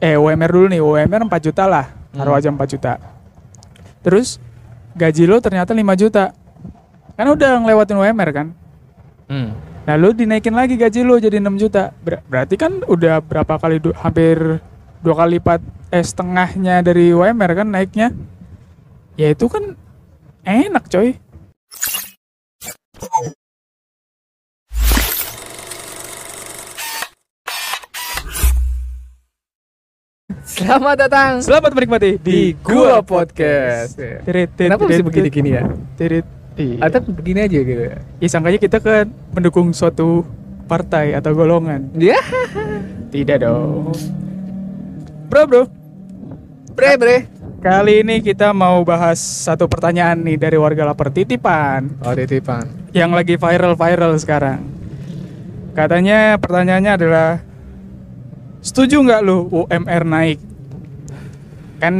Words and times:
eh 0.00 0.18
UMR 0.18 0.50
dulu 0.50 0.66
nih, 0.66 0.82
UMR 0.82 1.22
4 1.30 1.38
juta 1.38 1.64
lah, 1.64 1.86
taruh 2.10 2.34
Hmm. 2.34 2.40
aja 2.42 2.48
4 2.50 2.68
juta. 2.68 2.92
Terus 4.02 4.42
gaji 4.94 5.24
lo 5.26 5.38
ternyata 5.38 5.70
5 5.70 5.94
juta. 5.94 6.34
Kan 7.14 7.26
udah 7.28 7.62
ngelewatin 7.62 7.96
UMR 7.96 8.30
kan? 8.32 8.46
Hmm. 9.30 9.54
Nah 9.86 9.94
lu 9.94 10.10
dinaikin 10.10 10.50
lagi 10.50 10.74
gaji 10.74 11.06
lu 11.06 11.16
jadi 11.16 11.38
6 11.38 11.54
juta. 11.54 11.94
Ber- 12.02 12.22
berarti 12.26 12.58
kan 12.58 12.82
udah 12.82 13.22
berapa 13.22 13.54
kali 13.56 13.78
du- 13.78 13.94
hampir 13.94 14.58
dua 14.98 15.14
kali 15.14 15.38
lipat 15.38 15.62
eh 15.94 16.02
setengahnya 16.02 16.82
dari 16.82 17.14
UMR 17.14 17.62
kan 17.62 17.68
naiknya. 17.70 18.10
Ya 19.14 19.30
itu 19.30 19.46
kan 19.46 19.78
enak 20.42 20.90
coy. 20.90 21.14
Selamat 30.46 30.94
datang 30.94 31.42
Selamat 31.42 31.74
menikmati 31.74 32.22
di 32.22 32.54
Gua 32.62 33.02
Podcast. 33.02 33.98
Ya. 33.98 34.22
Tirit, 34.22 34.54
tirit, 34.54 34.70
Kenapa 34.70 34.86
mesti 34.86 34.94
tirit, 34.94 35.06
begini-gini 35.10 35.50
ya? 35.50 35.62
Tirit. 35.98 36.26
Iya. 36.54 36.78
Atau 36.86 37.02
begini 37.10 37.38
aja 37.42 37.58
gitu. 37.58 37.82
Ya 38.22 38.28
sangkanya 38.30 38.62
kita 38.62 38.78
kan 38.78 39.10
mendukung 39.34 39.74
suatu 39.74 40.22
partai 40.64 41.18
atau 41.18 41.34
golongan. 41.34 41.90
Ya, 41.98 42.22
Tidak 43.10 43.42
dong. 43.42 43.90
Bro 45.26 45.42
bro, 45.50 45.62
bre 46.78 46.94
bre. 46.94 47.16
kali 47.58 48.06
ini 48.06 48.22
kita 48.22 48.54
mau 48.54 48.86
bahas 48.86 49.18
satu 49.18 49.66
pertanyaan 49.66 50.22
nih 50.22 50.38
dari 50.38 50.54
warga 50.54 50.86
lapar 50.86 51.10
titipan. 51.10 51.90
Oh, 52.06 52.14
titipan. 52.14 52.70
yang 52.94 53.10
lagi 53.10 53.34
viral-viral 53.34 54.14
sekarang. 54.16 54.62
Katanya 55.74 56.38
pertanyaannya 56.38 56.92
adalah 56.94 57.28
setuju 58.66 58.98
nggak 59.06 59.20
lu 59.22 59.46
UMR 59.46 60.02
naik? 60.02 60.38
Kan 61.78 61.94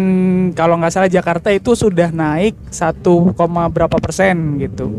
kalau 0.59 0.83
nggak 0.83 0.91
salah 0.91 1.07
Jakarta 1.07 1.55
itu 1.55 1.79
sudah 1.79 2.11
naik 2.11 2.59
1, 2.75 2.99
berapa 3.71 3.97
persen 4.03 4.59
gitu. 4.59 4.91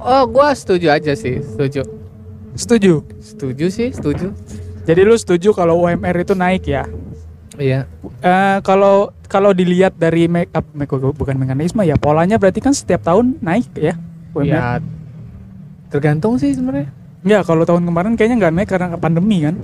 Oh, 0.00 0.24
gua 0.24 0.56
setuju 0.56 0.88
aja 0.88 1.12
sih, 1.12 1.44
setuju. 1.44 1.84
Setuju? 2.56 3.04
Setuju 3.20 3.66
sih, 3.68 3.92
setuju. 3.92 4.32
Jadi 4.86 5.00
lu 5.02 5.18
setuju 5.18 5.52
kalau 5.52 5.82
UMR 5.82 6.24
itu 6.24 6.32
naik 6.32 6.64
ya? 6.64 6.86
Iya. 7.58 7.90
Eh, 8.22 8.58
kalau 8.62 9.10
kalau 9.26 9.50
dilihat 9.50 9.98
dari 9.98 10.30
make 10.30 10.54
up 10.54 10.64
bukan 11.18 11.36
mekanisme 11.36 11.82
ya 11.82 11.98
polanya 11.98 12.38
berarti 12.38 12.62
kan 12.62 12.70
setiap 12.70 13.02
tahun 13.02 13.36
naik 13.42 13.66
ya 13.74 13.98
UMR. 14.32 14.46
Ya 14.46 14.64
tergantung 15.90 16.38
sih 16.38 16.54
sebenarnya. 16.54 16.90
Ya 17.26 17.42
kalau 17.42 17.66
tahun 17.66 17.82
kemarin 17.82 18.14
kayaknya 18.14 18.36
nggak 18.46 18.54
naik 18.54 18.68
karena 18.70 18.86
pandemi 18.94 19.42
kan? 19.42 19.58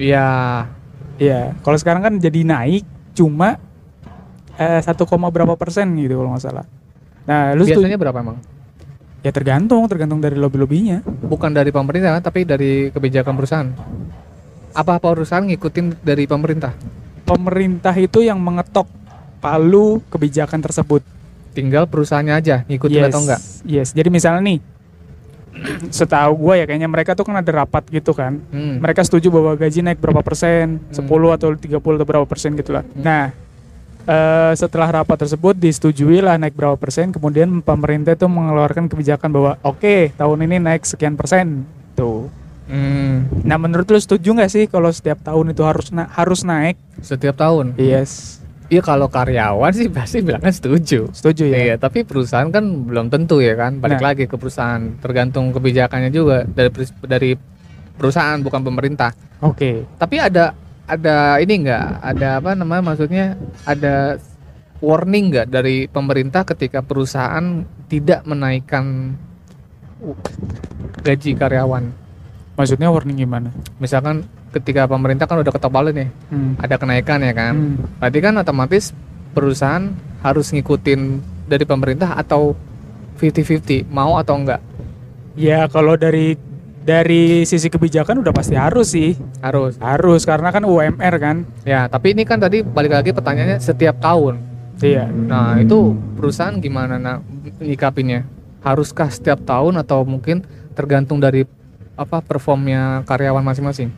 Iya. 0.00 0.28
Iya, 1.20 1.52
kalau 1.60 1.76
sekarang 1.76 2.00
kan 2.00 2.14
jadi 2.16 2.40
naik 2.48 2.88
cuma 3.12 3.60
eh, 4.56 4.80
1, 4.80 4.96
berapa 5.28 5.52
persen 5.60 5.92
gitu 6.00 6.16
kalau 6.16 6.32
nggak 6.32 6.44
salah. 6.44 6.64
Nah, 7.28 7.52
lu 7.52 7.68
Biasanya 7.68 8.00
berapa 8.00 8.18
emang? 8.24 8.40
ya 9.20 9.30
tergantung, 9.36 9.84
tergantung 9.84 10.16
dari 10.16 10.36
lobby-lobbynya. 10.40 11.04
Bukan 11.04 11.52
dari 11.52 11.68
pemerintah, 11.68 12.16
tapi 12.24 12.48
dari 12.48 12.88
kebijakan 12.88 13.36
perusahaan. 13.36 13.68
Apa 14.72 14.96
perusahaan 14.96 15.44
ngikutin 15.44 16.00
dari 16.00 16.24
pemerintah? 16.24 16.72
Pemerintah 17.28 17.92
itu 18.00 18.24
yang 18.24 18.40
mengetok 18.40 18.88
palu 19.44 20.00
kebijakan 20.08 20.64
tersebut. 20.64 21.04
Tinggal 21.52 21.84
perusahaannya 21.84 22.34
aja 22.34 22.56
ngikutin 22.64 23.12
atau 23.12 23.20
enggak? 23.20 23.40
Yes, 23.66 23.92
jadi 23.92 24.08
misalnya 24.08 24.40
nih, 24.40 24.58
setahu 25.92 26.32
gue 26.40 26.54
ya 26.60 26.64
kayaknya 26.64 26.86
mereka 26.86 27.12
tuh 27.12 27.24
kan 27.24 27.36
ada 27.36 27.50
rapat 27.52 27.84
gitu 27.88 28.10
kan. 28.10 28.38
Hmm. 28.48 28.80
Mereka 28.80 29.02
setuju 29.02 29.28
bahwa 29.28 29.52
gaji 29.54 29.82
naik 29.82 29.98
berapa 29.98 30.20
persen, 30.20 30.78
Hmm. 30.80 30.94
10 30.94 31.06
atau 31.30 31.48
30 31.52 31.96
atau 31.96 32.06
berapa 32.06 32.24
persen 32.24 32.54
gitu 32.54 32.72
lah. 32.72 32.84
Nah, 32.94 33.34
eh, 34.02 34.52
setelah 34.54 35.02
rapat 35.02 35.20
tersebut 35.20 35.54
disetujui 35.54 36.18
lah 36.18 36.34
naik 36.34 36.54
berapa 36.54 36.74
persen, 36.74 37.10
kemudian 37.10 37.60
pemerintah 37.60 38.12
itu 38.12 38.24
mengeluarkan 38.24 38.86
kebijakan 38.86 39.30
bahwa 39.30 39.52
oke 39.60 40.14
tahun 40.14 40.38
ini 40.46 40.56
naik 40.58 40.82
sekian 40.82 41.14
persen. 41.14 41.68
Tuh. 41.92 42.30
Hmm. 42.64 43.26
Nah, 43.42 43.58
menurut 43.58 43.84
lu 43.84 43.98
setuju 43.98 44.30
nggak 44.30 44.48
sih 44.48 44.64
kalau 44.64 44.88
setiap 44.88 45.18
tahun 45.20 45.50
itu 45.50 45.62
harus 45.66 45.90
na- 45.90 46.08
harus 46.08 46.40
naik? 46.40 46.78
Setiap 47.02 47.34
tahun. 47.34 47.74
Yes. 47.76 48.39
Iya 48.70 48.86
kalau 48.86 49.10
karyawan 49.10 49.74
sih 49.74 49.90
pasti 49.90 50.22
bilangnya 50.22 50.54
setuju. 50.54 51.10
Setuju 51.10 51.50
ya? 51.50 51.58
Iya, 51.58 51.74
tapi 51.74 52.06
perusahaan 52.06 52.46
kan 52.54 52.86
belum 52.86 53.10
tentu 53.10 53.42
ya 53.42 53.58
kan. 53.58 53.82
Balik 53.82 53.98
Nah. 53.98 54.14
lagi 54.14 54.24
ke 54.30 54.38
perusahaan, 54.38 54.94
tergantung 55.02 55.50
kebijakannya 55.50 56.14
juga 56.14 56.46
dari 56.46 56.70
dari 57.02 57.30
perusahaan 57.98 58.38
bukan 58.38 58.62
pemerintah. 58.62 59.10
Oke. 59.42 59.82
Tapi 59.98 60.22
ada 60.22 60.54
ada 60.86 61.42
ini 61.42 61.66
enggak? 61.66 61.98
Ada 61.98 62.38
apa 62.38 62.54
namanya 62.54 62.94
maksudnya? 62.94 63.34
Ada 63.66 64.22
warning 64.78 65.34
enggak 65.34 65.46
dari 65.50 65.90
pemerintah 65.90 66.46
ketika 66.46 66.78
perusahaan 66.78 67.66
tidak 67.90 68.22
menaikkan 68.22 69.18
gaji 71.02 71.34
karyawan? 71.34 71.90
Maksudnya 72.54 72.86
warning 72.94 73.18
gimana? 73.18 73.50
Misalkan 73.82 74.24
ketika 74.50 74.84
pemerintah 74.84 75.24
kan 75.24 75.38
udah 75.38 75.48
ketok 75.48 75.70
palu 75.70 75.90
nih, 75.90 76.10
Hmm. 76.26 76.54
ada 76.56 76.74
kenaikan 76.74 77.18
ya 77.20 77.30
kan. 77.30 77.54
Hmm. 77.54 77.76
Berarti 77.96 78.18
kan 78.18 78.34
otomatis 78.34 78.90
perusahaan 79.30 79.94
harus 80.20 80.50
ngikutin 80.50 81.00
dari 81.46 81.62
pemerintah 81.62 82.14
atau 82.14 82.54
50-50 83.16 83.86
mau 83.86 84.16
atau 84.16 84.34
enggak 84.34 84.60
Ya 85.32 85.64
kalau 85.66 85.94
dari 85.94 86.34
dari 86.80 87.44
sisi 87.44 87.68
kebijakan 87.68 88.18
udah 88.18 88.32
pasti 88.32 88.56
harus 88.56 88.90
sih. 88.90 89.14
harus 89.38 89.76
Harus 89.76 90.24
karena 90.24 90.48
kan 90.48 90.62
UMR 90.62 91.14
kan. 91.16 91.36
ya 91.62 91.86
tapi 91.86 92.12
ini 92.12 92.24
kan 92.24 92.36
tadi 92.36 92.60
balik 92.60 92.90
lagi 92.90 93.10
pertanyaannya 93.10 93.58
setiap 93.58 93.96
tahun 93.98 94.40
Iya. 94.78 95.06
nah 95.06 95.60
itu 95.60 95.92
perusahaan 96.16 96.56
gimana 96.56 96.96
nah 96.96 97.20
nyikapinnya 97.60 98.24
haruskah 98.60 99.08
setiap 99.08 99.44
tahun 99.44 99.76
atau 99.76 100.02
mungkin 100.02 100.40
tergantung 100.72 101.20
dari 101.20 101.44
apa 101.94 102.18
performnya 102.18 103.04
karyawan 103.04 103.44
masing-masing 103.44 103.92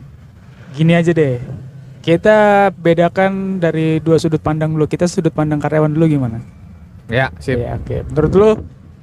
Gini 0.73 0.93
aja 0.93 1.13
deh. 1.13 1.37
Kita 2.03 2.67
bedakan 2.73 3.57
dari 3.57 4.01
dua 4.03 4.19
sudut 4.19 4.41
pandang 4.41 4.73
dulu. 4.73 4.85
Kita 4.85 5.07
sudut 5.07 5.31
pandang 5.31 5.61
karyawan 5.61 5.93
dulu 5.93 6.05
gimana? 6.09 6.41
ya 7.07 7.29
sip 7.37 7.59
Iya, 7.59 7.77
oke. 7.77 7.97
Menurut 8.09 8.31
lu 8.33 8.49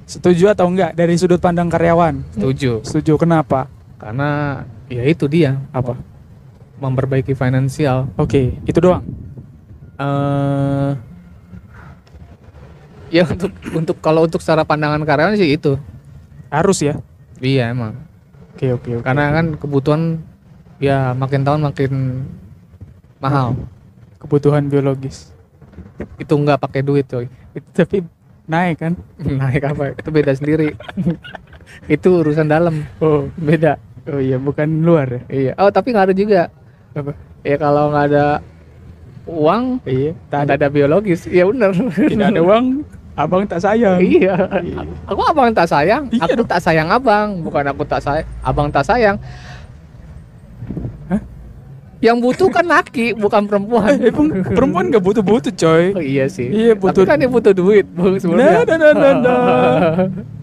setuju 0.03 0.51
atau 0.51 0.67
enggak 0.67 0.91
dari 0.93 1.15
sudut 1.15 1.39
pandang 1.39 1.69
karyawan? 1.69 2.21
setuju 2.33 2.81
Setuju. 2.83 3.13
Kenapa? 3.17 3.69
karena 4.01 4.65
ya 4.89 5.05
itu 5.05 5.29
dia 5.29 5.61
Apa? 5.69 5.93
memperbaiki 6.81 7.37
finansial 7.37 8.09
Oke, 8.17 8.57
itu 8.65 8.79
doang. 8.81 9.05
eh 10.01 10.91
ya 13.13 13.21
untuk 13.29 13.53
untuk 13.69 13.97
kalau 14.01 14.25
untuk 14.25 14.41
secara 14.41 14.65
pandangan 14.65 15.05
karyawan 15.05 15.37
sih 15.37 15.53
itu 15.53 15.77
Harus 16.49 16.81
ya. 16.81 16.97
iya 17.37 17.69
emang 17.69 17.93
Oke, 18.57 18.73
oke, 18.73 18.89
oke. 18.97 19.05
karena 19.05 19.29
kan 19.31 19.45
kebutuhan 19.55 20.01
ya 20.81 21.13
makin 21.13 21.45
tahun 21.45 21.61
makin 21.63 21.91
mahal. 23.17 23.53
Kebutuhan 24.17 24.67
biologis. 24.67 25.33
itu 26.17 26.33
nggak 26.33 26.59
pakai 26.59 26.81
duit 26.81 27.05
coy. 27.05 27.25
Itu 27.53 27.69
tapi 27.73 28.01
naik 28.45 28.77
kan? 28.77 28.93
naik 29.41 29.61
apa? 29.63 29.93
Itu 29.95 30.09
beda 30.09 30.33
sendiri. 30.33 30.73
Itu 31.87 32.19
urusan 32.19 32.45
dalam. 32.45 32.83
Oh, 32.99 33.29
beda. 33.39 33.77
Oh 34.03 34.17
iya, 34.17 34.35
bukan 34.35 34.81
luar 34.81 35.07
ya. 35.07 35.21
iya. 35.29 35.51
Oh 35.55 35.69
tapi 35.69 35.93
nggak 35.93 36.11
ada 36.11 36.15
juga. 36.15 36.41
Apa? 36.91 37.13
ya 37.41 37.55
kalau 37.55 37.89
nggak 37.89 38.05
ada 38.11 38.25
uang 39.23 39.79
Iya, 39.83 40.11
tak 40.27 40.49
tak 40.49 40.57
ada. 40.59 40.67
biologis. 40.67 41.25
Ya 41.25 41.45
bener 41.45 41.71
Tidak 41.71 42.27
ada 42.27 42.41
uang, 42.41 42.81
abang 43.13 43.45
tak 43.45 43.61
sayang. 43.61 44.01
iya. 44.01 44.35
Aku 45.05 45.21
abang 45.23 45.53
tak 45.53 45.65
sayang 45.65 46.09
Iya 46.09 46.25
aku 46.27 46.43
tak 46.43 46.59
sayang 46.59 46.89
abang. 46.89 47.39
Bukan 47.41 47.63
aku 47.63 47.85
tak 47.85 48.01
sayang 48.01 48.27
abang 48.41 48.67
tak 48.67 48.83
sayang? 48.83 49.17
Yang 52.01 52.17
butuh 52.17 52.49
kan 52.49 52.65
laki 52.65 53.13
bukan 53.13 53.45
perempuan 53.45 53.93
Eh, 53.95 54.09
perempuan 54.49 54.89
gak 54.89 54.99
butuh-butuh 54.99 55.53
coy. 55.53 55.85
oh, 55.91 56.01
iya 56.01 56.25
sih 56.25 56.49
Iya, 56.49 56.73
butuh- 56.73 57.05
tapi 57.05 57.07
kan 57.07 57.17
dia 57.17 57.29
butuh 57.29 57.53
duit 57.53 57.85
bung 57.87 58.13
Nah, 58.13 58.19
sebenarnya 58.19 58.59
nah, 58.59 58.75
nah, 58.75 58.91
nah, 58.91 59.13
nah. 59.15 59.91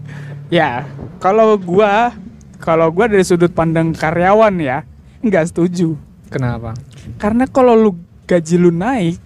ya, 0.49 0.87
kalau 1.17 1.53
gua 1.55 2.15
kalau 2.57 2.87
gua 2.89 3.05
dari 3.05 3.21
sudut 3.21 3.49
pandang 3.49 3.91
karyawan 3.91 4.55
ya, 4.57 4.87
nggak 5.19 5.47
setuju. 5.47 5.99
kenapa 6.27 6.75
Karena 7.15 7.43
kalau 7.45 7.73
lu 7.73 7.91
gaji 8.23 8.55
lu 8.55 8.69
naik, 8.69 9.19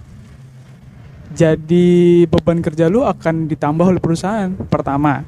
jadi 1.29 1.87
beban 2.25 2.59
kerja 2.59 2.87
lu 2.87 3.01
akan 3.03 3.45
ditambah 3.45 3.85
oleh 3.87 3.99
perusahaan. 3.99 4.53
Pertama, 4.63 5.21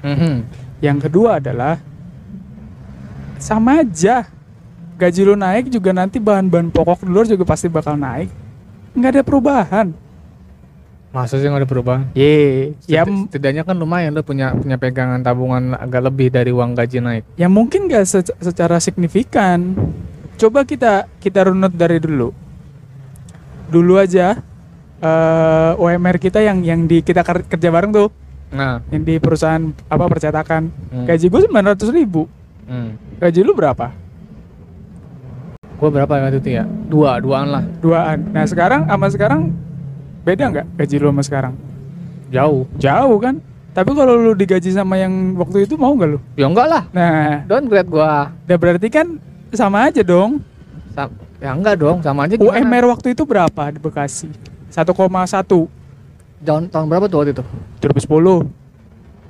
Mhm. 0.00 0.44
yang 0.80 0.98
kedua 0.98 1.36
adalah 1.36 1.80
sama 3.36 3.80
aja. 3.80 4.28
Gaji 4.98 5.20
lu 5.22 5.34
naik 5.34 5.70
juga 5.70 5.94
nanti 5.94 6.18
bahan-bahan 6.18 6.68
pokok 6.68 7.06
di 7.06 7.08
luar 7.08 7.24
juga 7.24 7.46
pasti 7.46 7.66
bakal 7.66 7.94
naik. 7.94 8.28
Nggak 8.92 9.10
ada 9.12 9.22
perubahan. 9.22 9.86
Masa 11.08 11.38
sih 11.38 11.46
nggak 11.46 11.62
ada 11.62 11.70
perubahan? 11.70 12.02
Ye, 12.12 12.74
ya, 12.84 13.00
Seti- 13.00 13.30
Setidaknya 13.30 13.62
kan 13.62 13.72
lumayan 13.72 14.12
lo 14.12 14.20
punya 14.20 14.52
punya 14.52 14.76
pegangan 14.76 15.22
tabungan 15.22 15.72
agak 15.72 16.02
lebih 16.04 16.28
dari 16.28 16.50
uang 16.50 16.74
gaji 16.74 16.98
naik. 16.98 17.24
ya 17.34 17.46
mungkin 17.46 17.86
nggak 17.86 18.04
se- 18.04 18.36
secara 18.36 18.76
signifikan. 18.76 19.72
coba 20.34 20.62
kita 20.62 21.10
kita 21.18 21.46
runut 21.46 21.72
dari 21.72 21.98
dulu. 21.98 22.30
Dulu 23.68 23.94
aja 23.96 24.38
eh 24.96 25.72
UMR 25.76 26.16
kita 26.16 26.38
yang 26.38 26.58
yang 26.60 26.84
di 26.84 27.00
kita 27.00 27.22
ker- 27.22 27.42
kerja 27.44 27.68
bareng 27.68 27.90
tuh, 27.90 28.10
Nah, 28.48 28.82
yang 28.88 29.02
di 29.02 29.16
perusahaan 29.16 29.58
apa 29.84 30.04
percetakan. 30.06 30.70
Hmm. 30.90 31.06
Gaji 31.06 31.26
gue 31.26 31.40
900 31.44 31.90
ribu. 31.92 32.26
hmm. 32.64 33.18
Gaji 33.18 33.40
lu 33.40 33.50
berapa? 33.52 33.90
Gua 35.78 35.88
berapa 35.88 36.10
waktu 36.10 36.42
itu 36.42 36.50
ya? 36.52 36.66
Dua, 36.66 37.22
duaan 37.22 37.48
lah. 37.48 37.62
Duaan. 37.78 38.34
Nah 38.34 38.44
sekarang 38.44 38.84
sama 38.84 39.06
sekarang 39.08 39.40
beda 40.22 40.44
nggak 40.50 40.66
gaji 40.76 40.96
lu 40.98 41.08
sama 41.08 41.22
sekarang? 41.22 41.54
Jauh. 42.28 42.66
Jauh 42.76 43.16
kan? 43.16 43.38
Tapi 43.70 43.94
kalau 43.94 44.18
lu 44.18 44.34
digaji 44.34 44.74
sama 44.74 44.98
yang 44.98 45.38
waktu 45.38 45.62
itu 45.64 45.78
mau 45.78 45.94
nggak 45.94 46.10
lu? 46.10 46.18
Ya 46.34 46.50
enggak 46.50 46.66
lah. 46.66 46.82
Nah, 46.90 47.46
Downgrade 47.46 47.86
gua. 47.86 48.34
udah 48.34 48.58
berarti 48.58 48.90
kan 48.90 49.22
sama 49.54 49.86
aja 49.86 50.02
dong. 50.02 50.42
Sa- 50.92 51.14
ya 51.38 51.54
enggak 51.54 51.78
dong, 51.78 52.02
sama 52.02 52.26
aja 52.26 52.34
gimana? 52.34 52.58
UMR 52.58 52.84
waktu 52.90 53.14
itu 53.14 53.22
berapa 53.22 53.62
di 53.70 53.78
Bekasi? 53.78 54.26
1,1 54.68 55.70
tahun, 56.42 56.62
tahun 56.68 56.86
berapa 56.90 57.06
tuh 57.06 57.18
waktu 57.22 57.32
itu? 57.38 57.44
2010 57.78 58.50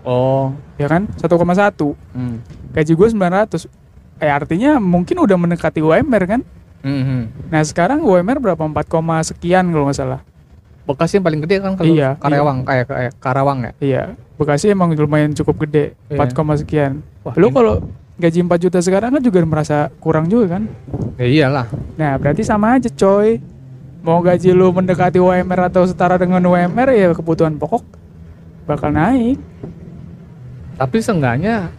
Oh. 0.03 0.57
ya 0.81 0.89
kan 0.89 1.05
1,1 1.13 1.93
Hmm. 2.17 2.41
gaji 2.73 2.93
gue 2.97 3.09
900 3.13 3.69
eh 4.19 4.29
artinya 4.29 4.77
mungkin 4.77 5.19
udah 5.19 5.37
mendekati 5.37 5.79
UMR 5.79 6.25
kan 6.27 6.43
Hmm. 6.79 7.27
nah 7.51 7.59
sekarang 7.61 7.99
UMR 8.01 8.39
berapa 8.39 8.63
4, 8.63 8.87
koma 8.87 9.19
sekian 9.21 9.67
kalau 9.69 9.87
nggak 9.87 9.99
salah 9.99 10.21
Bekasi 10.85 11.19
yang 11.19 11.27
paling 11.27 11.43
gede 11.43 11.59
kan 11.59 11.75
kalau 11.75 11.91
Iya, 11.91 12.15
Karawang 12.17 12.63
kayak 12.63 12.87
kayak 12.87 13.13
Karawang 13.19 13.59
ya. 13.61 13.73
iya 13.79 14.03
Bekasi 14.35 14.71
emang 14.71 14.95
lumayan 14.95 15.35
cukup 15.35 15.67
gede 15.67 15.99
Iya. 16.07 16.23
4, 16.23 16.33
koma 16.33 16.55
sekian 16.55 17.03
Wah, 17.23 17.35
lu 17.35 17.51
kalau 17.51 17.83
gaji 18.15 18.39
4 18.41 18.57
juta 18.61 18.79
sekarang 18.79 19.11
kan 19.11 19.21
juga 19.21 19.43
merasa 19.43 19.91
kurang 19.99 20.27
juga 20.27 20.57
kan 20.57 20.71
Ya 21.19 21.27
iyalah. 21.27 21.67
nah 21.95 22.15
berarti 22.15 22.43
sama 22.43 22.75
aja 22.75 22.87
coy 22.89 23.43
mau 23.99 24.23
gaji 24.23 24.51
lu 24.51 24.71
mendekati 24.71 25.19
UMR 25.19 25.67
atau 25.67 25.83
setara 25.83 26.15
dengan 26.15 26.41
UMR 26.41 26.89
ya 26.91 27.11
kebutuhan 27.11 27.59
pokok 27.59 27.83
bakal 28.65 28.89
naik 28.89 29.37
Tapi 30.75 30.97
seenggaknya 30.97 31.75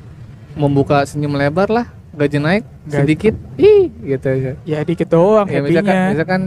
membuka 0.54 1.00
senyum 1.02 1.34
lebar 1.34 1.72
lah, 1.72 1.88
gaji 2.20 2.38
naik 2.38 2.64
Gaji- 2.84 3.00
sedikit, 3.00 3.36
ih 3.56 3.88
gitu 4.06 4.30
ya 4.66 4.84
dikit 4.84 5.08
doang 5.08 5.48
Ya 5.48 5.58
happy-nya. 5.58 5.80
misalkan, 5.80 5.98
misalkan 6.12 6.42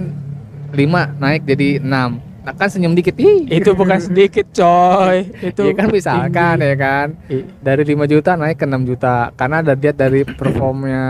5 0.70 1.02
naik 1.18 1.40
jadi 1.42 1.68
6 1.80 2.20
Nah 2.42 2.50
kan 2.50 2.66
senyum 2.66 2.90
dikit, 2.90 3.14
ih. 3.14 3.46
Itu 3.46 3.70
bukan 3.70 4.02
sedikit 4.02 4.50
coy. 4.50 5.30
Itu 5.30 5.62
Iya 5.62 5.78
kan 5.78 5.86
misalkan 5.88 6.58
tinggi. 6.58 6.66
ya 6.66 6.76
kan? 6.76 7.06
Dari 7.62 7.82
5 7.86 8.02
juta 8.04 8.34
naik 8.34 8.58
ke 8.58 8.66
6 8.66 8.82
juta. 8.82 9.30
Karena 9.30 9.62
ada 9.62 9.78
lihat 9.78 9.94
dari 9.94 10.26
performnya 10.26 11.02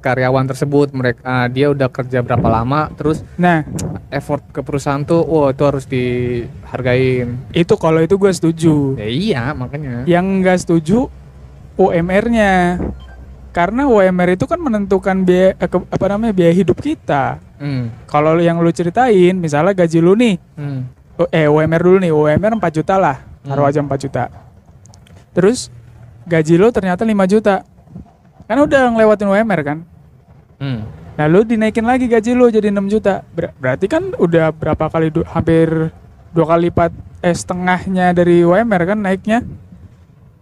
karyawan 0.00 0.48
tersebut 0.48 0.96
mereka 0.96 1.44
dia 1.52 1.68
udah 1.68 1.92
kerja 1.92 2.24
berapa 2.24 2.48
lama 2.48 2.88
terus 2.96 3.20
nah. 3.36 3.68
effort 4.08 4.40
ke 4.48 4.64
perusahaan 4.64 5.04
tuh 5.04 5.20
wah 5.20 5.52
itu 5.52 5.60
harus 5.60 5.84
dihargain. 5.84 7.36
Itu 7.52 7.76
kalau 7.76 8.00
itu 8.00 8.16
gue 8.16 8.32
setuju. 8.32 8.96
Ya 8.96 9.04
iya 9.06 9.42
makanya. 9.52 10.08
Yang 10.08 10.24
enggak 10.32 10.56
setuju 10.58 11.12
UMR-nya 11.76 12.80
karena 13.58 13.82
UMR 13.84 14.38
itu 14.38 14.46
kan 14.46 14.54
menentukan 14.56 15.26
biaya 15.26 15.58
eh, 15.58 15.66
ke- 15.66 15.82
apa 15.84 16.06
namanya 16.06 16.30
biaya 16.30 16.54
hidup 16.54 16.78
kita. 16.78 17.42
Hmm. 17.58 17.90
kalau 18.06 18.38
yang 18.38 18.62
lu 18.62 18.70
ceritain 18.70 19.34
misalnya 19.34 19.74
gaji 19.74 19.98
lu 19.98 20.14
nih. 20.14 20.38
Hmm. 20.54 20.86
oh, 21.18 21.26
eh 21.28 21.50
UMR 21.50 21.82
dulu 21.82 21.98
nih. 21.98 22.12
UMR 22.14 22.54
4 22.54 22.70
juta 22.72 22.94
lah. 22.94 23.18
Taruh 23.42 23.66
Hmm. 23.66 23.70
aja 23.74 23.80
4 23.82 23.98
juta. 23.98 24.24
Terus 25.34 25.74
gaji 26.24 26.54
lu 26.54 26.70
ternyata 26.70 27.02
5 27.02 27.26
juta. 27.26 27.66
Kan 28.46 28.58
udah 28.60 28.94
ngelewatin 28.94 29.26
UMR 29.26 29.60
kan? 29.60 29.78
Hmm. 30.56 30.86
Nah 31.14 31.26
lu 31.26 31.42
dinaikin 31.42 31.82
lagi 31.82 32.06
gaji 32.06 32.30
lu 32.30 32.46
jadi 32.46 32.70
6 32.70 32.86
juta. 32.86 33.26
Ber- 33.28 33.50
Berarti 33.58 33.90
kan 33.90 34.14
udah 34.14 34.54
berapa 34.54 34.86
kali 34.86 35.10
du- 35.10 35.26
hampir 35.26 35.90
dua 36.30 36.46
kali 36.46 36.70
lipat 36.70 36.94
eh 37.18 37.34
setengahnya 37.34 38.14
dari 38.14 38.46
UMR 38.46 38.82
kan 38.86 38.98
naiknya. 38.98 39.42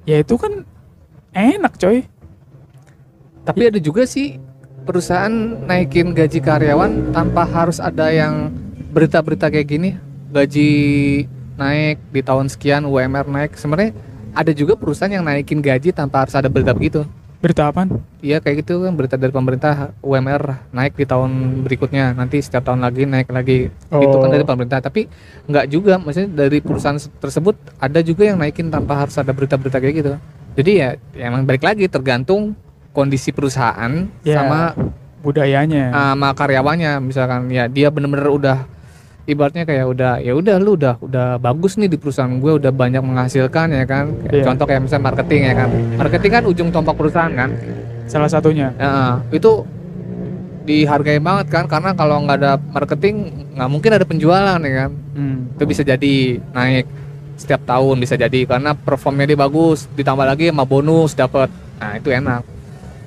Ya 0.05 0.21
itu 0.21 0.37
kan 0.37 0.69
enak 1.33 1.81
coy 1.81 2.05
tapi 3.47 3.71
ada 3.71 3.79
juga 3.79 4.03
sih 4.03 4.43
perusahaan 4.83 5.31
naikin 5.71 6.11
gaji 6.11 6.43
karyawan 6.43 7.15
tanpa 7.15 7.47
harus 7.47 7.79
ada 7.79 8.11
yang 8.11 8.51
berita-berita 8.91 9.47
kayak 9.47 9.67
gini. 9.71 9.91
Gaji 10.35 10.71
naik 11.55 12.03
di 12.11 12.21
tahun 12.27 12.51
sekian 12.51 12.83
UMR 12.85 13.31
naik. 13.31 13.55
Sebenarnya 13.55 13.95
ada 14.35 14.51
juga 14.51 14.75
perusahaan 14.75 15.09
yang 15.09 15.23
naikin 15.23 15.63
gaji 15.63 15.95
tanpa 15.95 16.27
harus 16.27 16.35
ada 16.35 16.51
berita 16.51 16.75
begitu. 16.75 17.07
Berita 17.39 17.71
apaan? 17.71 18.03
Iya 18.19 18.43
kayak 18.43 18.67
gitu 18.67 18.83
kan 18.83 18.99
berita 18.99 19.15
dari 19.15 19.31
pemerintah 19.31 19.95
UMR 20.03 20.73
naik 20.75 20.99
di 20.99 21.07
tahun 21.07 21.63
berikutnya. 21.63 22.19
Nanti 22.19 22.43
setiap 22.43 22.67
tahun 22.67 22.83
lagi 22.83 23.07
naik 23.07 23.31
lagi. 23.31 23.71
Itu 23.71 24.17
kan 24.19 24.29
Oh. 24.29 24.35
dari 24.35 24.43
pemerintah. 24.43 24.83
Tapi 24.83 25.07
nggak 25.47 25.67
juga 25.71 26.03
maksudnya 26.03 26.47
dari 26.47 26.59
perusahaan 26.59 26.99
tersebut 26.99 27.55
ada 27.79 28.03
juga 28.03 28.27
yang 28.27 28.43
naikin 28.43 28.75
tanpa 28.75 29.07
harus 29.07 29.15
ada 29.15 29.31
berita-berita 29.31 29.79
kayak 29.79 29.95
gitu. 29.95 30.13
Jadi 30.57 30.73
ya, 30.81 30.89
ya 31.15 31.25
emang 31.31 31.45
balik 31.45 31.63
lagi 31.63 31.85
tergantung 31.87 32.57
kondisi 32.97 33.29
perusahaan 33.29 34.09
Ya. 34.25 34.41
sama 34.41 34.73
Budayanya. 35.21 35.93
sama 35.93 36.33
karyawannya 36.33 36.97
misalkan. 37.05 37.51
Ya 37.51 37.69
dia 37.69 37.93
bener-bener 37.93 38.31
udah 38.31 38.59
ibaratnya 39.27 39.67
kayak 39.67 39.85
udah 39.85 40.13
ya 40.19 40.33
udah 40.33 40.57
lu 40.57 40.79
udah 40.79 40.97
udah 41.03 41.37
bagus 41.37 41.75
nih 41.77 41.91
di 41.91 41.99
perusahaan 41.99 42.31
gue 42.31 42.53
udah 42.57 42.71
banyak 42.71 43.03
menghasilkan 43.03 43.69
ya 43.71 43.85
kan? 43.85 44.09
Kayak 44.23 44.33
Iya. 44.33 44.45
contoh 44.47 44.65
kayak 44.65 44.81
misalnya 44.83 45.05
marketing 45.05 45.41
ya 45.45 45.55
kan? 45.55 45.69
Marketing 45.99 46.33
kan 46.33 46.45
ujung 46.47 46.69
tombak 46.71 46.97
perusahaan 46.97 47.29
kan? 47.31 47.51
Salah 48.07 48.31
satunya. 48.31 48.71
Ya, 48.77 49.19
itu 49.29 49.67
dihargai 50.63 51.19
banget 51.19 51.47
kan? 51.49 51.65
Karena 51.67 51.91
kalau 51.93 52.23
nggak 52.23 52.39
ada 52.39 52.53
marketing 52.59 53.17
nggak 53.53 53.69
mungkin 53.69 53.91
ada 53.93 54.07
penjualan 54.07 54.59
ya 54.59 54.73
kan? 54.79 54.91
Hmm. 55.17 55.39
itu 55.57 55.65
bisa 55.65 55.81
jadi 55.81 56.15
naik 56.53 56.87
setiap 57.35 57.67
tahun 57.67 57.97
bisa 57.99 58.15
jadi. 58.15 58.47
Karena 58.47 58.73
performnya 58.73 59.27
dia 59.27 59.37
bagus 59.37 59.91
ditambah 59.91 60.23
lagi 60.23 60.49
sama 60.49 60.65
bonus 60.65 61.13
dapat 61.13 61.51
nah 61.77 61.93
itu 61.93 62.09
enak 62.09 62.41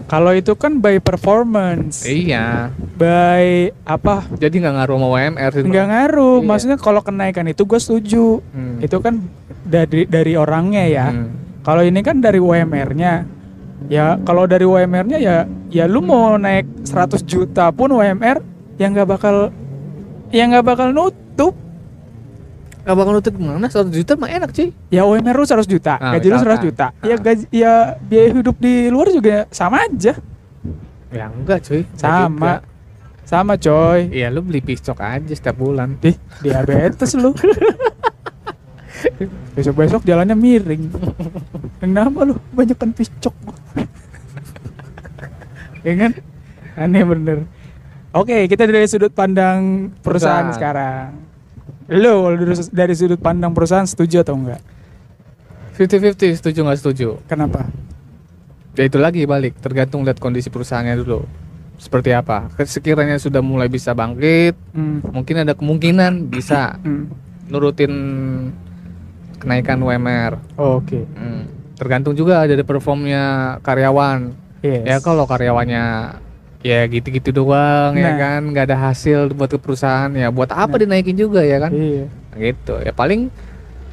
Kalau 0.10 0.34
itu 0.34 0.58
kan 0.58 0.82
by 0.82 0.98
performance 0.98 2.02
iya 2.04 2.74
By 2.98 3.70
apa 3.86 4.26
jadi 4.34 4.52
nggak 4.52 4.76
ngaruh 4.76 4.96
sama 4.98 5.08
UMR 5.08 5.52
sih 5.54 5.62
Nggak 5.64 5.86
ngaruh 5.88 6.38
Iya. 6.40 6.48
Maksudnya 6.50 6.78
kalau 6.78 7.02
kenaikan 7.02 7.46
itu 7.46 7.62
gue 7.64 7.78
setuju 7.78 8.42
Hmm. 8.50 8.82
Itu 8.82 9.00
kan 9.00 9.22
dari 9.64 10.04
dari 10.04 10.34
orangnya 10.34 10.84
ya 10.84 11.08
Hmm. 11.08 11.30
Kalau 11.60 11.84
ini 11.84 12.00
kan 12.00 12.18
dari 12.18 12.40
UMR-nya. 12.40 13.38
Ya 13.86 14.18
kalau 14.20 14.44
dari 14.44 14.66
UMR-nya 14.66 15.18
ya 15.18 15.38
ya 15.70 15.86
lu 15.86 16.02
mau 16.02 16.36
naik 16.36 16.66
100 16.84 17.22
juta 17.22 17.70
pun 17.70 17.94
UMR 17.94 18.42
ya 18.76 18.88
nggak 18.88 19.08
bakal 19.08 19.54
ya 20.30 20.44
nggak 20.44 20.66
bakal 20.66 20.90
nutup. 20.90 21.54
Nggak 22.90 22.98
bakal 22.98 23.14
nutup 23.14 23.34
gimana 23.36 23.70
100 23.70 23.94
juta 23.94 24.12
mah 24.16 24.26
enak 24.28 24.50
sih 24.50 24.74
Ya 24.90 25.06
UMR 25.06 25.38
lu 25.38 25.46
100 25.46 25.62
juta, 25.64 25.94
Ah, 25.96 26.18
gaji 26.18 26.26
lu 26.26 26.36
100 26.36 26.42
misalkan. 26.42 26.66
juta. 26.66 26.88
Ya 27.00 27.14
Ah. 27.14 27.20
gaji 27.22 27.46
ya 27.52 27.74
biaya 28.02 28.28
hidup 28.34 28.58
di 28.58 28.90
luar 28.90 29.08
juga 29.10 29.46
sama 29.50 29.78
aja. 29.84 30.18
ya 31.10 31.26
enggak 31.28 31.60
cuy 31.64 31.86
Sama. 31.94 32.26
juga. 32.26 32.54
Sama 33.24 33.54
coy. 33.56 34.10
iya 34.10 34.28
lu 34.28 34.42
beli 34.42 34.58
piscok 34.60 34.98
aja 35.00 35.30
setiap 35.30 35.54
bulan 35.56 35.94
Dih, 35.96 36.18
diabetes 36.40 37.14
lu. 37.14 37.30
Besok-besok 39.54 40.02
jalannya 40.02 40.34
miring. 40.34 40.90
Kenapa 41.78 42.26
lu 42.26 42.36
banyakan 42.52 42.90
picok? 42.92 43.32
ya 45.80 45.94
kan? 45.96 46.12
Aneh 46.76 47.04
bener. 47.04 47.38
Oke, 48.12 48.50
kita 48.50 48.66
dari 48.66 48.84
sudut 48.84 49.14
pandang 49.14 49.94
perusahaan, 49.96 50.50
Perusahaan. 50.50 50.50
sekarang. 50.52 51.29
Kalau 51.90 52.38
dari, 52.38 52.54
dari 52.70 52.94
sudut 52.94 53.18
pandang 53.18 53.52
perusahaan 53.52 53.86
setuju 53.86 54.22
atau 54.22 54.38
enggak? 54.38 54.62
50-50 55.80 56.44
setuju 56.44 56.60
nggak 56.68 56.80
setuju 56.84 57.08
Kenapa? 57.26 57.64
ya 58.76 58.88
itu 58.88 59.00
lagi 59.00 59.24
balik 59.24 59.60
tergantung 59.60 60.04
lihat 60.08 60.20
kondisi 60.24 60.48
perusahaannya 60.48 60.96
dulu 61.04 61.24
seperti 61.80 62.12
apa 62.12 62.52
sekiranya 62.64 63.16
sudah 63.16 63.40
mulai 63.40 63.72
bisa 63.72 63.96
bangkit 63.96 64.56
Hmm. 64.76 65.00
mungkin 65.12 65.44
ada 65.44 65.56
kemungkinan 65.56 66.28
bisa 66.28 66.76
hmm. 66.84 67.04
nurutin 67.52 67.92
kenaikan 69.40 69.80
UMR 69.80 70.36
Oke. 70.60 71.04
Hmm, 71.16 71.48
tergantung 71.80 72.16
juga 72.16 72.44
dari 72.44 72.64
performnya 72.64 73.58
karyawan 73.64 74.36
Yes. 74.60 74.84
ya 74.84 74.98
kalau 75.00 75.24
karyawannya 75.24 75.84
ya 76.60 76.84
gitu-gitu 76.86 77.32
doang 77.34 77.96
ya 77.96 78.12
Nah. 78.12 78.18
kan 78.18 78.42
nggak 78.46 78.66
ada 78.66 78.78
hasil 78.86 79.32
buat 79.32 79.48
ke 79.48 79.56
perusahaan 79.56 80.12
ya 80.12 80.28
buat 80.28 80.50
apa 80.50 80.76
Nah. 80.76 80.80
dinaikin 80.82 81.16
juga 81.16 81.40
ya 81.40 81.58
kan 81.58 81.72
Iya. 81.72 82.06
gitu 82.38 82.74
ya 82.78 82.92
paling 82.92 83.32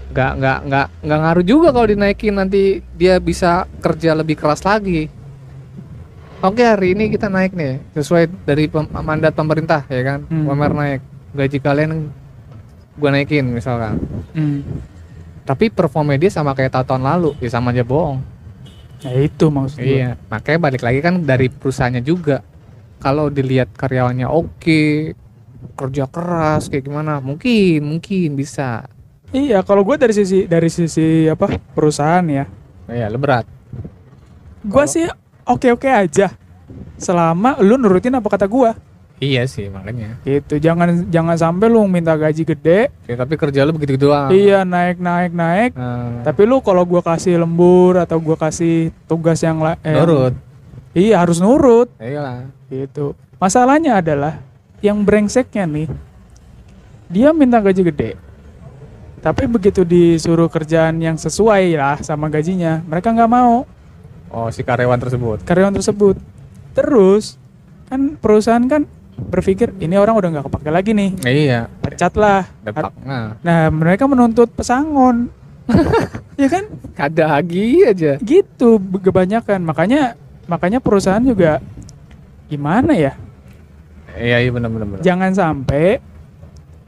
nggak 0.08 0.32
nggak 0.34 0.58
nggak 0.64 0.86
nggak 1.00 1.18
ngaruh 1.20 1.44
juga 1.44 1.68
kalau 1.70 1.86
dinaikin 1.86 2.32
nanti 2.32 2.62
dia 2.92 3.18
bisa 3.18 3.50
kerja 3.76 4.14
lebih 4.14 4.34
keras 4.34 4.62
lagi 4.62 5.06
oke 6.38 6.58
hari 6.58 6.92
ini 6.92 7.06
kita 7.08 7.26
naik 7.28 7.52
nih 7.52 7.82
sesuai 7.92 8.30
dari 8.42 8.66
pem- 8.66 8.90
mandat 8.92 9.32
pemerintah 9.32 9.86
ya 9.86 10.02
kan 10.04 10.18
Hmm. 10.24 10.46
UMR 10.46 10.72
naik 10.72 11.00
gaji 11.32 11.58
kalian 11.60 12.10
gua 12.94 13.10
naikin 13.10 13.46
misalkan 13.46 13.98
Hmm. 14.32 14.62
tapi 15.42 15.68
performnya 15.68 16.18
dia 16.18 16.30
sama 16.32 16.50
kayak 16.50 16.74
tahun 16.76 17.02
lalu 17.04 17.38
ya 17.38 17.48
sama 17.48 17.70
aja 17.70 17.82
bohong 17.82 18.18
Ya 18.98 19.12
itu 19.22 19.46
maksud 19.46 19.76
gua. 19.76 19.86
iya 19.86 20.08
makanya 20.26 20.58
balik 20.60 20.82
lagi 20.82 20.98
kan 20.98 21.20
dari 21.20 21.46
perusahaannya 21.46 22.00
juga 22.00 22.40
kalau 22.96 23.28
dilihat 23.28 23.70
karyawannya 23.72 24.26
oke 24.26 25.12
kerja 25.74 26.04
keras 26.06 26.68
kayak 26.68 26.84
gimana? 26.84 27.18
Mungkin 27.20 27.82
mungkin 27.82 28.34
bisa. 28.34 28.86
Iya, 29.34 29.60
kalau 29.60 29.82
gue 29.82 29.98
dari 29.98 30.14
sisi 30.14 30.46
dari 30.46 30.70
sisi 30.70 31.26
apa 31.26 31.50
perusahaan 31.74 32.22
ya, 32.24 32.46
ya 32.86 33.10
berat. 33.12 33.44
Gue 34.62 34.86
Kalau- 34.86 34.88
sih 34.88 35.04
oke 35.44 35.68
oke 35.74 35.88
aja, 35.90 36.30
selama 36.96 37.58
lu 37.60 37.74
nurutin 37.76 38.14
apa 38.14 38.26
kata 38.26 38.46
gue. 38.46 38.70
iya 39.16 39.48
sih 39.48 39.72
makanya. 39.72 40.20
Gitu, 40.22 40.60
jangan 40.60 41.08
jangan 41.08 41.40
sampai 41.40 41.72
lu 41.72 41.88
minta 41.88 42.12
gaji 42.12 42.44
gede, 42.44 42.92
ya, 43.08 43.16
tapi 43.16 43.34
kerja 43.34 43.64
lu 43.64 43.72
begitu 43.72 43.96
doang. 43.96 44.28
Iya 44.28 44.60
naik 44.62 45.00
naik 45.00 45.32
naik, 45.32 45.70
Nah, 45.72 46.20
tapi 46.20 46.44
lu 46.44 46.60
kalau 46.60 46.84
gua 46.84 47.00
kasih 47.00 47.40
lembur 47.40 47.96
atau 47.96 48.20
gua 48.20 48.36
kasih 48.36 48.92
tugas 49.08 49.40
yang 49.40 49.56
eh, 49.80 49.96
nurut 49.96 50.36
iya 50.96 51.20
harus 51.20 51.36
nurut, 51.36 51.92
iyalah 52.00 52.48
gitu. 52.72 53.12
Masalahnya 53.36 54.00
adalah 54.00 54.40
yang 54.80 55.04
brengseknya 55.04 55.68
nih, 55.68 55.92
dia 57.12 57.36
minta 57.36 57.60
gaji 57.60 57.84
gede, 57.84 58.10
tapi 59.20 59.44
begitu 59.44 59.84
disuruh 59.84 60.48
kerjaan 60.48 60.96
yang 60.96 61.20
sesuai 61.20 61.76
lah 61.76 62.00
sama 62.00 62.32
gajinya, 62.32 62.80
mereka 62.88 63.12
nggak 63.12 63.28
mau. 63.28 63.68
oh 64.32 64.48
si 64.50 64.64
karyawan 64.64 64.98
tersebut 64.98 65.44
karyawan 65.44 65.76
tersebut. 65.76 66.16
Terus 66.72 67.36
kan 67.86 68.18
perusahaan 68.18 68.64
kan 68.66 68.84
berpikir 69.16 69.72
ini 69.80 69.96
orang 69.96 70.16
udah 70.16 70.28
nggak 70.28 70.44
kepake 70.50 70.70
lagi 70.72 70.90
nih, 70.92 71.10
iya 71.24 71.60
pecat 71.80 72.12
lah. 72.16 72.44
depak 72.60 72.92
nah 73.00 73.32
Nah 73.40 73.60
mereka 73.72 74.04
menuntut 74.04 74.52
pesangon, 74.52 75.32
ya 76.40 76.48
kan? 76.52 76.68
ada 76.96 77.36
lagi 77.36 77.84
aja 77.84 78.16
Gitu 78.20 78.76
kebanyakan. 78.76 79.60
Makanya 79.64 80.16
makanya 80.46 80.78
perusahaan 80.78 81.20
juga 81.20 81.58
gimana 82.46 82.94
ya? 82.94 83.12
iya 84.16 84.40
iya 84.40 84.48
benar 84.48 84.70
benar. 84.70 84.98
Jangan 85.00 85.30
sampai 85.30 86.00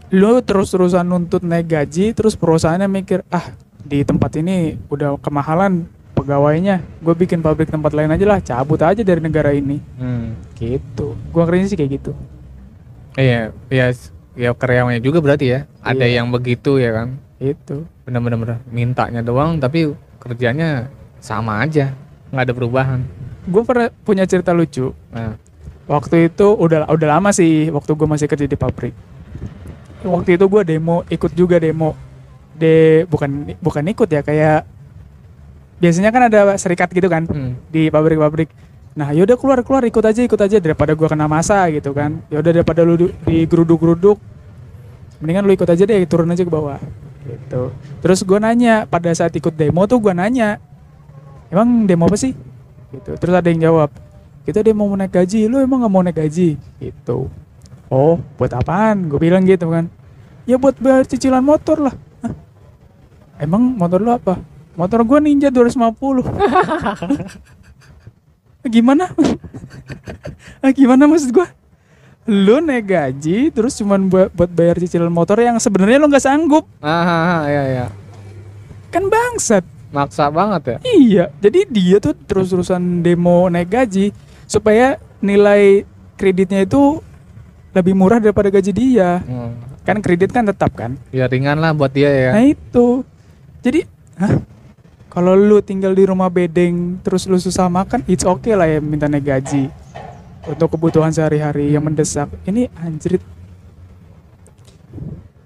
lu 0.08 0.40
terus-terusan 0.40 1.04
nuntut 1.04 1.44
naik 1.44 1.68
gaji, 1.68 2.16
terus 2.16 2.32
perusahaannya 2.32 2.88
mikir 2.88 3.20
ah 3.28 3.52
di 3.78 4.00
tempat 4.00 4.40
ini 4.40 4.80
udah 4.88 5.20
kemahalan 5.20 5.84
pegawainya, 6.16 6.80
gue 6.98 7.14
bikin 7.14 7.38
pabrik 7.38 7.68
tempat 7.68 7.92
lain 7.92 8.08
aja 8.08 8.24
lah, 8.24 8.40
cabut 8.40 8.80
aja 8.80 9.02
dari 9.02 9.20
negara 9.20 9.52
ini. 9.52 9.76
hmm. 10.00 10.56
gitu 10.56 11.14
gua 11.30 11.46
ngerinya 11.46 11.70
sih 11.70 11.78
kayak 11.78 12.02
gitu 12.02 12.10
iya 13.14 13.54
iya 13.68 13.94
ya 14.34 14.50
karyawannya 14.50 14.98
juga 14.98 15.22
berarti 15.22 15.46
ya 15.48 15.60
ada 15.78 16.02
Iya. 16.02 16.18
yang 16.18 16.34
begitu 16.34 16.78
ya 16.78 16.90
kan 16.90 17.08
itu 17.38 17.86
bener-bener 18.02 18.38
bener. 18.38 18.58
mintanya 18.66 19.22
doang 19.22 19.58
tapi 19.58 19.94
kerjanya 20.18 20.90
sama 21.18 21.62
aja 21.62 21.94
nggak 22.34 22.42
ada 22.42 22.54
perubahan 22.54 23.00
gue 23.48 23.62
pernah 23.64 23.88
punya 24.04 24.28
cerita 24.28 24.52
lucu. 24.52 24.92
Nah. 25.10 25.40
Waktu 25.88 26.28
itu 26.28 26.52
udah 26.52 26.84
udah 26.84 27.08
lama 27.16 27.32
sih 27.32 27.72
waktu 27.72 27.96
gue 27.96 28.04
masih 28.04 28.28
kerja 28.28 28.44
di 28.44 28.60
pabrik. 28.60 28.92
Waktu 30.04 30.36
itu 30.36 30.44
gue 30.44 30.62
demo 30.68 31.00
ikut 31.08 31.32
juga 31.32 31.56
demo. 31.56 31.96
De 32.58 33.06
bukan 33.08 33.56
bukan 33.64 33.84
ikut 33.88 34.08
ya 34.12 34.20
kayak 34.20 34.68
biasanya 35.78 36.10
kan 36.10 36.22
ada 36.28 36.58
serikat 36.58 36.90
gitu 36.90 37.08
kan 37.08 37.24
hmm. 37.24 37.72
di 37.72 37.88
pabrik-pabrik. 37.88 38.50
Nah 38.98 39.14
yaudah 39.14 39.38
keluar 39.38 39.62
keluar 39.62 39.86
ikut 39.86 40.02
aja 40.02 40.20
ikut 40.26 40.40
aja 40.42 40.58
daripada 40.58 40.92
gua 40.92 41.08
kena 41.08 41.30
masa 41.30 41.64
gitu 41.72 41.94
kan. 41.94 42.18
Yaudah 42.28 42.52
daripada 42.52 42.82
lu 42.84 43.08
du- 43.08 43.14
digeruduk-geruduk 43.24 44.18
mendingan 45.22 45.46
lu 45.46 45.54
ikut 45.54 45.70
aja 45.70 45.82
deh 45.86 46.02
turun 46.04 46.28
aja 46.34 46.42
ke 46.42 46.50
bawah 46.50 46.82
gitu. 47.24 47.70
Terus 48.02 48.26
gua 48.26 48.42
nanya 48.42 48.90
pada 48.90 49.08
saat 49.14 49.30
ikut 49.38 49.54
demo 49.54 49.86
tuh 49.86 50.02
gua 50.02 50.18
nanya 50.18 50.58
emang 51.48 51.86
demo 51.86 52.10
apa 52.10 52.18
sih 52.18 52.34
gitu. 52.92 53.10
Terus 53.16 53.34
ada 53.34 53.48
yang 53.48 53.60
jawab 53.60 53.90
kita 54.48 54.64
demo 54.64 54.88
mau 54.88 54.96
naik 54.96 55.12
gaji 55.12 55.44
lu 55.44 55.60
emang 55.60 55.84
nggak 55.84 55.92
mau 55.92 56.00
naik 56.00 56.16
gaji? 56.24 56.56
Gitu. 56.80 57.28
Oh 57.92 58.16
buat 58.40 58.52
apaan? 58.56 59.12
Gue 59.12 59.20
bilang 59.20 59.44
gitu 59.44 59.68
kan. 59.68 59.92
Ya 60.48 60.56
buat 60.56 60.80
bayar 60.80 61.04
cicilan 61.04 61.44
motor 61.44 61.76
lah. 61.84 61.94
Hah? 62.24 62.32
emang 63.44 63.76
motor 63.76 64.00
lu 64.00 64.08
apa? 64.08 64.40
Motor 64.72 65.02
gua 65.04 65.18
ninja 65.20 65.50
250 65.52 66.24
gimana? 68.72 69.10
Ah, 70.58 70.74
gimana 70.74 71.06
maksud 71.06 71.30
gua? 71.30 71.46
Lu 72.26 72.58
naik 72.58 72.90
gaji 72.90 73.52
terus 73.54 73.78
cuman 73.78 74.10
buat, 74.10 74.32
buat 74.34 74.50
bayar 74.50 74.80
cicilan 74.80 75.12
motor 75.12 75.38
yang 75.38 75.60
sebenarnya 75.60 76.02
lu 76.02 76.10
nggak 76.10 76.24
sanggup. 76.24 76.64
Ah 76.82 77.46
iya 77.46 77.62
iya. 77.68 77.86
Kan 78.90 79.06
bangsat 79.06 79.62
maksa 79.88 80.28
banget 80.28 80.62
ya? 80.64 80.78
Iya 80.84 81.24
jadi 81.40 81.60
dia 81.68 81.96
tuh 81.98 82.14
terus-terusan 82.14 83.00
demo 83.00 83.48
naik 83.48 83.72
gaji 83.72 84.12
supaya 84.48 84.96
nilai 85.20 85.84
kreditnya 86.18 86.64
itu 86.64 87.02
lebih 87.76 87.94
murah 87.94 88.18
daripada 88.18 88.48
gaji 88.48 88.72
dia. 88.72 89.22
Hmm. 89.22 89.54
kan 89.88 90.04
kredit 90.04 90.36
kan 90.36 90.44
tetap 90.44 90.76
kan? 90.76 91.00
Ya 91.08 91.24
ringan 91.24 91.64
lah 91.64 91.72
buat 91.72 91.88
dia 91.88 92.12
ya. 92.12 92.36
Nah 92.36 92.44
itu. 92.44 93.08
Jadi 93.64 93.88
hah? 94.20 94.36
Kalau 95.08 95.32
lu 95.32 95.64
tinggal 95.64 95.96
di 95.96 96.04
rumah 96.04 96.28
bedeng 96.28 97.00
terus 97.00 97.24
lu 97.24 97.40
susah 97.40 97.72
makan 97.72 98.04
it's 98.04 98.28
okay 98.28 98.52
lah 98.52 98.68
ya 98.68 98.84
minta 98.84 99.08
naik 99.08 99.24
gaji 99.24 99.72
untuk 100.44 100.76
kebutuhan 100.76 101.08
sehari-hari 101.08 101.72
yang 101.72 101.84
mendesak. 101.84 102.28
Ini 102.44 102.68
anjrit. 102.76 103.24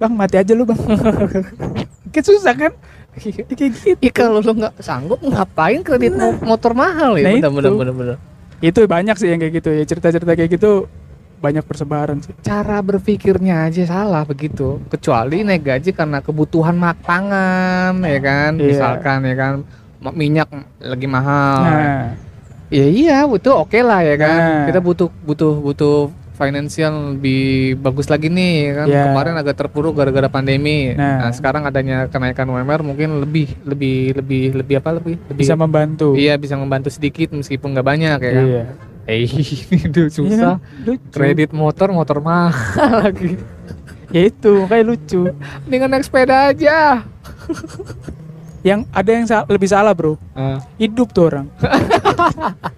Bang 0.03 0.19
mati 0.19 0.43
aja 0.43 0.53
lu 0.59 0.67
bang. 0.67 0.79
Kan 2.13 2.21
susah 2.27 2.53
kan 2.53 2.77
kayak 3.13 3.35
gitu 3.37 3.93
Ih 3.99 4.11
kalau 4.11 4.39
lu 4.39 4.53
nggak 4.55 4.75
sanggup 4.79 5.21
ngapain 5.21 5.81
kredit 5.81 6.13
mo- 6.13 6.41
motor 6.43 6.73
mahal 6.73 7.15
ya? 7.15 7.29
Nah, 7.29 7.51
bener, 7.51 7.69
itu. 7.69 7.71
bener 7.71 7.73
bener 7.75 7.95
bener. 7.95 8.17
itu 8.63 8.79
banyak 8.87 9.17
sih 9.19 9.29
yang 9.29 9.39
kayak 9.39 9.55
gitu 9.59 9.71
ya 9.71 9.85
cerita-cerita 9.85 10.33
kayak 10.33 10.51
gitu 10.53 10.87
banyak 11.39 11.61
persebaran 11.61 12.23
sih 12.23 12.31
Cara 12.41 12.79
berpikirnya 12.79 13.67
aja 13.67 13.83
salah 13.83 14.23
begitu. 14.23 14.79
Kecuali 14.87 15.43
naik 15.43 15.67
gaji 15.67 15.91
karena 15.91 16.23
kebutuhan 16.23 16.73
mak 16.73 17.03
pangan 17.03 17.99
ya 18.01 18.21
kan, 18.23 18.51
Iya. 18.55 18.67
misalkan 18.69 19.19
ya 19.27 19.35
kan 19.35 19.53
minyak 20.15 20.47
lagi 20.79 21.07
mahal. 21.07 21.59
nah 21.61 22.07
Ya 22.71 22.87
iya, 22.89 23.17
itu 23.27 23.51
oke 23.51 23.77
lah 23.83 24.01
ya 24.01 24.17
kan. 24.17 24.39
Nah. 24.39 24.65
Kita 24.65 24.79
butuh 24.79 25.11
butuh 25.21 25.61
butuh 25.61 26.09
financial 26.33 26.93
lebih 27.13 27.43
bagus 27.77 28.07
lagi 28.07 28.27
nih 28.27 28.55
kan. 28.75 28.87
Iya. 28.87 29.03
Kemarin 29.07 29.35
agak 29.37 29.57
terpuruk 29.57 29.93
gara-gara 29.93 30.27
pandemi. 30.27 30.93
Nah. 30.93 31.19
Nah. 31.19 31.31
sekarang 31.31 31.63
adanya 31.63 32.07
kenaikan 32.07 32.47
UMR 32.47 32.81
mungkin 32.83 33.19
lebih 33.19 33.53
lebih 33.63 33.97
lebih 34.15 34.43
lebih 34.57 34.75
apa 34.79 34.91
lebih 34.95 35.15
lebih 35.27 35.39
bisa 35.39 35.55
membantu 35.55 36.13
Iya 36.13 36.35
bisa 36.35 36.55
membantu 36.55 36.89
sedikit 36.89 37.31
meskipun 37.31 37.73
nggak 37.73 37.87
banyak 37.87 38.19
ya 38.19 38.33
kan. 38.33 38.45
iya 38.45 38.65
Eh 39.03 39.27
ini 39.75 39.87
tuh 39.89 40.07
susah. 40.09 40.57
Iya, 40.57 40.87
lucu. 40.87 41.11
Kredit 41.11 41.51
motor 41.51 41.91
motor 41.91 42.19
mahal 42.19 42.53
lagi. 43.05 43.35
ya 44.09 44.23
itu 44.25 44.65
kayak 44.67 44.85
lucu 44.85 45.33
Mendingan 45.65 45.89
naik 45.91 46.05
sepeda 46.05 46.49
aja. 46.49 47.03
yang 48.63 48.87
ada 48.91 49.11
yang 49.11 49.27
sa- 49.27 49.43
lebih 49.45 49.67
salah 49.67 49.91
bro 49.91 50.15
Ah, 50.33 50.63
hidup 50.77 51.11
tuh 51.11 51.27
orang 51.27 51.47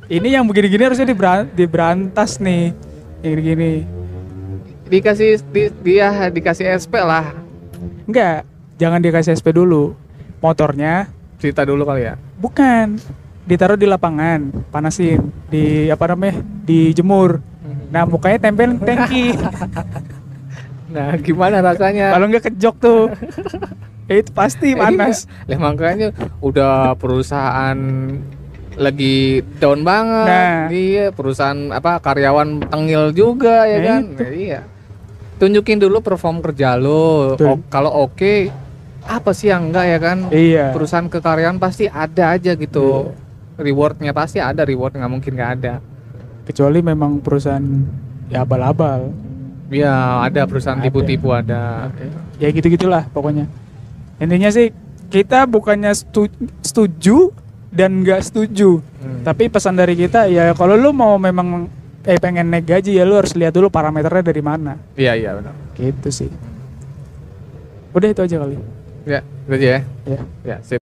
ini 0.09 0.33
yang 0.33 0.49
begini-gini 0.49 0.81
harusnya 0.83 1.05
diberan- 1.05 1.53
diberantas 1.53 2.41
nih 2.41 2.73
yang 3.25 3.41
gini 3.41 3.73
dikasih 4.85 5.41
di, 5.49 5.73
dia 5.81 6.13
dikasih 6.29 6.77
SP 6.77 7.01
lah. 7.01 7.33
enggak 8.05 8.45
jangan 8.77 9.01
dikasih 9.01 9.33
SP 9.33 9.57
dulu. 9.57 9.97
Motornya 10.45 11.09
Cerita 11.41 11.65
dulu 11.65 11.89
kali 11.89 12.05
ya. 12.05 12.21
bukan 12.37 13.01
ditaruh 13.49 13.81
di 13.81 13.89
lapangan 13.89 14.53
panasin 14.69 15.33
di 15.49 15.89
apa 15.89 16.13
namanya 16.13 16.45
dijemur 16.69 17.41
nah 17.89 18.05
mukanya 18.05 18.39
tempel 18.45 18.77
tangki. 18.77 19.33
Nah 20.95 21.19
gimana 21.19 21.59
rasanya? 21.59 22.15
kalau 22.15 22.31
nggak 22.31 22.55
kejok 22.55 22.75
tuh. 22.79 23.03
Itu 24.07 24.31
pasti 24.31 24.79
panas. 24.79 25.27
Lah 25.51 25.59
makanya 25.59 26.15
udah 26.39 26.95
perusahaan 26.95 27.75
lagi 28.77 29.17
down 29.57 29.81
banget. 29.81 30.27
Nah. 30.27 30.61
Iya, 30.69 31.07
perusahaan 31.11 31.71
apa 31.71 31.99
karyawan 31.99 32.65
tengil 32.65 33.11
juga 33.11 33.65
ya 33.65 33.77
Nah, 33.77 33.85
kan. 33.85 34.03
itu. 34.05 34.19
Nah, 34.19 34.33
iya. 34.33 34.61
Tunjukin 35.35 35.79
dulu 35.79 35.99
perform 35.99 36.39
kerja 36.41 36.75
lo. 36.75 37.35
Kalau 37.67 37.91
oke 38.03 38.51
apa 39.05 39.31
sih 39.31 39.49
yang 39.49 39.69
enggak 39.69 39.87
ya 39.87 39.99
kan? 39.99 40.19
iya 40.31 40.65
Perusahaan 40.71 41.07
ke 41.07 41.19
karyawan 41.19 41.57
pasti 41.57 41.85
ada 41.85 42.33
aja 42.33 42.53
gitu. 42.53 43.13
Rewardnya 43.55 44.11
pasti 44.11 44.39
ada, 44.39 44.63
reward 44.63 44.95
nggak 44.95 45.11
mungkin 45.11 45.33
nggak 45.33 45.53
ada. 45.57 45.75
kecuali 46.45 46.79
memang 46.79 47.25
perusahaan 47.25 47.65
ya 48.27 48.45
abal-abal 48.45 49.09
Iya, 49.67 49.97
ada 50.23 50.45
perusahaan 50.45 50.77
Ada. 50.77 50.85
tipu-tipu 50.85 51.33
ada. 51.33 51.89
ya 52.37 52.51
gitu 52.51 52.69
gitulah 52.69 53.09
pokoknya 53.09 53.49
intinya 54.17 54.51
sih 54.51 54.69
kita 55.09 55.47
bukannya 55.47 55.89
stu- 55.91 56.29
setuju 56.61 57.33
dan 57.75 58.01
nggak 58.01 58.23
setuju 58.23 58.79
Hmm. 58.97 59.21
tapi 59.21 59.47
pesan 59.47 59.75
dari 59.75 59.93
kita 59.95 60.25
ya 60.27 60.55
kalau 60.55 60.75
lu 60.75 60.89
mau 60.91 61.19
memang 61.19 61.69
eh 62.03 62.17
pengen 62.17 62.49
naik 62.49 62.65
gaji 62.65 62.93
ya 62.93 63.03
lu 63.03 63.17
harus 63.17 63.33
lihat 63.33 63.51
dulu 63.51 63.69
parameternya 63.69 64.21
dari 64.23 64.41
mana 64.41 64.77
Iya, 64.95 65.13
iya 65.15 65.31
benar. 65.35 65.53
gitu 65.75 66.09
sih 66.11 66.31
udah 67.91 68.09
itu 68.09 68.21
aja 68.21 68.37
kali 68.39 68.57
Ya, 69.05 69.21
itu 69.21 69.53
aja 69.53 69.67
ya. 69.67 69.81
ya 70.07 70.21
Ya, 70.45 70.57
sip. 70.61 70.84